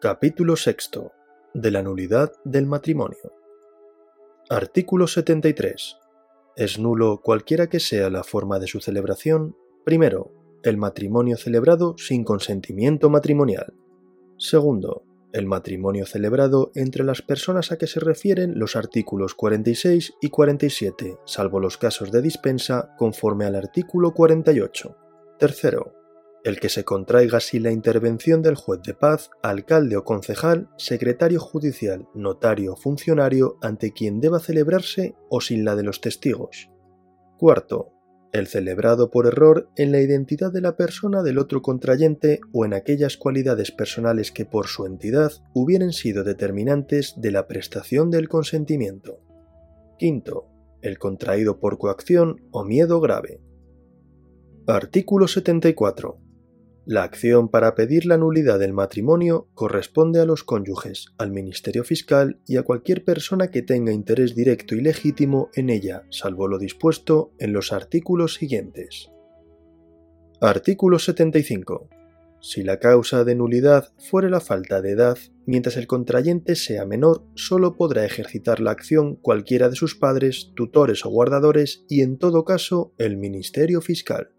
Capítulo 0.00 0.54
VI. 0.54 1.08
De 1.54 1.72
la 1.72 1.82
nulidad 1.82 2.30
del 2.44 2.66
matrimonio. 2.66 3.32
Artículo 4.48 5.08
73. 5.08 5.96
Es 6.54 6.78
nulo 6.78 7.20
cualquiera 7.20 7.68
que 7.68 7.80
sea 7.80 8.08
la 8.08 8.22
forma 8.22 8.60
de 8.60 8.68
su 8.68 8.78
celebración. 8.78 9.56
Primero, 9.84 10.30
el 10.62 10.76
matrimonio 10.76 11.36
celebrado 11.36 11.96
sin 11.98 12.22
consentimiento 12.22 13.10
matrimonial. 13.10 13.74
Segundo, 14.36 15.02
el 15.32 15.46
matrimonio 15.46 16.06
celebrado 16.06 16.70
entre 16.76 17.02
las 17.02 17.20
personas 17.20 17.72
a 17.72 17.76
que 17.76 17.88
se 17.88 17.98
refieren 17.98 18.56
los 18.56 18.76
artículos 18.76 19.34
46 19.34 20.14
y 20.20 20.28
47, 20.28 21.18
salvo 21.24 21.58
los 21.58 21.76
casos 21.76 22.12
de 22.12 22.22
dispensa, 22.22 22.94
conforme 22.96 23.46
al 23.46 23.56
artículo 23.56 24.14
48. 24.14 24.96
Tercero, 25.40 25.97
el 26.44 26.60
que 26.60 26.68
se 26.68 26.84
contraiga 26.84 27.40
sin 27.40 27.64
la 27.64 27.72
intervención 27.72 28.42
del 28.42 28.54
juez 28.54 28.80
de 28.82 28.94
paz, 28.94 29.30
alcalde 29.42 29.96
o 29.96 30.04
concejal, 30.04 30.68
secretario 30.76 31.40
judicial, 31.40 32.06
notario 32.14 32.74
o 32.74 32.76
funcionario 32.76 33.58
ante 33.60 33.92
quien 33.92 34.20
deba 34.20 34.40
celebrarse 34.40 35.14
o 35.28 35.40
sin 35.40 35.64
la 35.64 35.76
de 35.76 35.82
los 35.82 36.00
testigos. 36.00 36.70
Cuarto, 37.38 37.92
el 38.32 38.46
celebrado 38.46 39.10
por 39.10 39.26
error 39.26 39.70
en 39.76 39.92
la 39.92 40.00
identidad 40.00 40.52
de 40.52 40.60
la 40.60 40.76
persona 40.76 41.22
del 41.22 41.38
otro 41.38 41.62
contrayente 41.62 42.40
o 42.52 42.64
en 42.64 42.74
aquellas 42.74 43.16
cualidades 43.16 43.72
personales 43.72 44.32
que 44.32 44.44
por 44.44 44.66
su 44.66 44.86
entidad 44.86 45.32
hubieran 45.54 45.92
sido 45.92 46.24
determinantes 46.24 47.14
de 47.16 47.30
la 47.32 47.46
prestación 47.46 48.10
del 48.10 48.28
consentimiento. 48.28 49.20
Quinto, 49.98 50.46
el 50.82 50.98
contraído 50.98 51.58
por 51.58 51.78
coacción 51.78 52.46
o 52.50 52.64
miedo 52.64 53.00
grave. 53.00 53.40
Artículo 54.66 55.26
74. 55.26 56.27
La 56.90 57.02
acción 57.02 57.50
para 57.50 57.74
pedir 57.74 58.06
la 58.06 58.16
nulidad 58.16 58.58
del 58.58 58.72
matrimonio 58.72 59.50
corresponde 59.52 60.20
a 60.20 60.24
los 60.24 60.42
cónyuges, 60.42 61.12
al 61.18 61.30
Ministerio 61.30 61.84
Fiscal 61.84 62.40
y 62.46 62.56
a 62.56 62.62
cualquier 62.62 63.04
persona 63.04 63.50
que 63.50 63.60
tenga 63.60 63.92
interés 63.92 64.34
directo 64.34 64.74
y 64.74 64.80
legítimo 64.80 65.50
en 65.52 65.68
ella, 65.68 66.04
salvo 66.08 66.48
lo 66.48 66.56
dispuesto 66.58 67.34
en 67.38 67.52
los 67.52 67.74
artículos 67.74 68.36
siguientes. 68.36 69.10
Artículo 70.40 70.98
75. 70.98 71.90
Si 72.40 72.62
la 72.62 72.78
causa 72.78 73.22
de 73.22 73.34
nulidad 73.34 73.92
fuere 73.98 74.30
la 74.30 74.40
falta 74.40 74.80
de 74.80 74.92
edad, 74.92 75.18
mientras 75.44 75.76
el 75.76 75.86
contrayente 75.86 76.56
sea 76.56 76.86
menor, 76.86 77.22
solo 77.34 77.76
podrá 77.76 78.06
ejercitar 78.06 78.60
la 78.60 78.70
acción 78.70 79.16
cualquiera 79.16 79.68
de 79.68 79.76
sus 79.76 79.94
padres, 79.94 80.52
tutores 80.56 81.04
o 81.04 81.10
guardadores 81.10 81.84
y 81.86 82.00
en 82.00 82.16
todo 82.16 82.46
caso 82.46 82.94
el 82.96 83.18
Ministerio 83.18 83.82
Fiscal. 83.82 84.30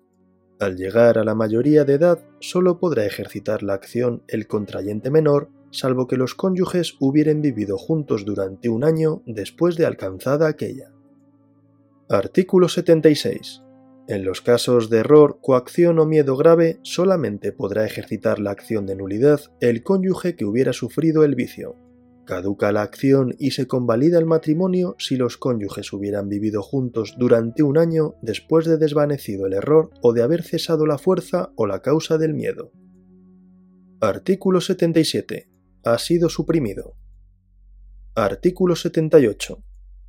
Al 0.60 0.76
llegar 0.76 1.18
a 1.18 1.24
la 1.24 1.36
mayoría 1.36 1.86
de 1.86 1.94
edad, 1.94 2.20
solo 2.42 2.80
podrá 2.80 3.06
ejercitar 3.06 3.64
la 3.64 3.74
acción 3.74 4.24
el 4.28 4.46
contrayente 4.46 5.10
menor, 5.10 5.50
salvo 5.72 6.06
que 6.06 6.18
los 6.18 6.36
cónyuges 6.36 6.98
hubieran 7.00 7.42
vivido 7.42 7.78
juntos 7.78 8.26
durante 8.26 8.68
un 8.68 8.84
año 8.84 9.24
después 9.26 9.78
de 9.78 9.86
alcanzada 9.86 10.50
aquella. 10.50 10.92
Artículo 12.10 12.68
76. 12.68 13.64
En 14.10 14.26
los 14.26 14.42
casos 14.42 14.90
de 14.90 14.98
error, 14.98 15.40
coacción 15.42 15.98
o 16.00 16.06
miedo 16.06 16.36
grave, 16.36 16.80
solamente 16.82 17.54
podrá 17.54 17.86
ejercitar 17.86 18.40
la 18.40 18.52
acción 18.52 18.86
de 18.86 18.96
nulidad 18.96 19.40
el 19.62 19.82
cónyuge 19.84 20.36
que 20.36 20.46
hubiera 20.46 20.74
sufrido 20.74 21.24
el 21.24 21.36
vicio, 21.36 21.78
Caduca 22.30 22.72
la 22.72 22.84
acción 22.84 23.34
y 23.40 23.50
se 23.52 23.66
convalida 23.66 24.20
el 24.20 24.28
matrimonio 24.28 24.96
si 25.00 25.16
los 25.16 25.38
cónyuges 25.38 25.92
hubieran 25.94 26.30
vivido 26.30 26.62
juntos 26.62 27.16
durante 27.18 27.64
un 27.64 27.80
año 27.80 28.18
después 28.22 28.68
de 28.68 28.78
desvanecido 28.78 29.48
el 29.48 29.54
error 29.54 29.90
o 30.04 30.14
de 30.14 30.22
haber 30.22 30.44
cesado 30.44 30.86
la 30.86 31.00
fuerza 31.00 31.52
o 31.56 31.66
la 31.66 31.82
causa 31.82 32.20
del 32.20 32.36
miedo. 32.36 32.72
Artículo 34.00 34.62
77. 34.62 35.50
Ha 35.84 35.98
sido 35.98 36.30
suprimido. 36.30 36.94
Artículo 38.14 38.76
78. 38.76 39.64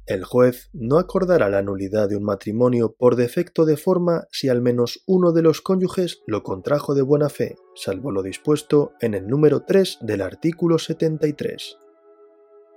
El 0.04 0.24
juez 0.24 0.68
no 0.74 0.98
acordará 0.98 1.48
la 1.48 1.62
nulidad 1.62 2.10
de 2.10 2.16
un 2.16 2.24
matrimonio 2.24 2.94
por 2.98 3.16
defecto 3.16 3.64
de 3.64 3.78
forma 3.78 4.26
si 4.30 4.50
al 4.50 4.60
menos 4.60 5.02
uno 5.06 5.32
de 5.32 5.40
los 5.40 5.62
cónyuges 5.62 6.20
lo 6.26 6.42
contrajo 6.42 6.94
de 6.94 7.00
buena 7.00 7.30
fe, 7.30 7.56
salvo 7.74 8.10
lo 8.10 8.22
dispuesto 8.22 8.92
en 9.00 9.14
el 9.14 9.26
número 9.26 9.62
3 9.62 10.00
del 10.02 10.20
artículo 10.20 10.78
73. 10.78 11.78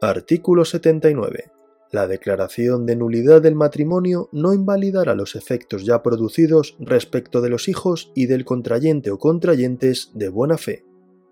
Artículo 0.06 0.66
79. 0.66 1.53
La 1.94 2.08
declaración 2.08 2.86
de 2.86 2.97
nulidad 2.97 3.41
del 3.41 3.56
matrimonio 3.56 4.28
no 4.34 4.53
invalidará 4.53 5.16
los 5.16 5.34
efectos 5.34 5.86
ya 5.86 6.03
producidos 6.03 6.75
respecto 6.78 7.40
de 7.40 7.47
los 7.47 7.69
hijos 7.69 8.12
y 8.14 8.25
del 8.25 8.44
contrayente 8.44 9.12
o 9.12 9.18
contrayentes 9.18 10.12
de 10.14 10.28
buena 10.28 10.58
fe. 10.58 10.84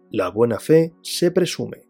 La 0.09 0.30
buena 0.30 0.58
fe 0.58 0.94
se 1.02 1.32
presume. 1.32 1.86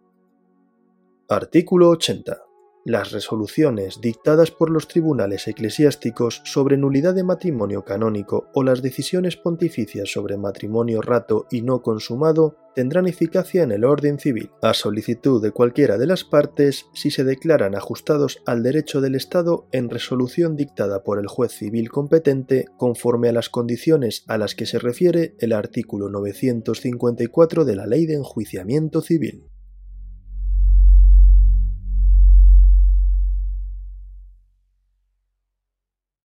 Artículo 1.30 1.90
80. 1.90 2.42
Las 2.84 3.12
resoluciones 3.12 4.02
dictadas 4.02 4.50
por 4.50 4.72
los 4.72 4.88
tribunales 4.88 5.48
eclesiásticos 5.48 6.42
sobre 6.46 6.78
nulidad 6.78 7.14
de 7.14 7.24
matrimonio 7.24 7.86
canónico 7.86 8.48
o 8.56 8.64
las 8.64 8.82
decisiones 8.82 9.38
pontificias 9.38 10.12
sobre 10.12 10.36
matrimonio 10.36 11.04
rato 11.04 11.46
y 11.52 11.62
no 11.62 11.84
consumado 11.84 12.58
tendrán 12.74 13.08
eficacia 13.08 13.62
en 13.62 13.72
el 13.72 13.84
orden 13.84 14.18
civil, 14.18 14.50
a 14.64 14.74
solicitud 14.74 15.44
de 15.44 15.52
cualquiera 15.52 16.00
de 16.00 16.08
las 16.08 16.24
partes 16.24 16.88
si 16.96 17.12
se 17.12 17.24
declaran 17.24 17.76
ajustados 17.76 18.42
al 18.48 18.64
derecho 18.64 19.00
del 19.00 19.14
Estado 19.14 19.68
en 19.72 19.92
resolución 19.92 20.56
dictada 20.56 21.04
por 21.04 21.20
el 21.20 21.28
juez 21.28 21.52
civil 21.52 21.92
competente 21.92 22.66
conforme 22.78 23.30
a 23.30 23.34
las 23.34 23.50
condiciones 23.50 24.24
a 24.28 24.40
las 24.40 24.56
que 24.56 24.66
se 24.66 24.80
refiere 24.80 25.36
el 25.38 25.54
artículo 25.54 26.10
954 26.10 27.64
de 27.64 27.76
la 27.76 27.86
Ley 27.86 28.08
de 28.08 28.16
Enjuiciamiento 28.16 29.02
Civil. 29.02 29.51